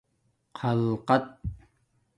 خَلقَت 0.57 1.25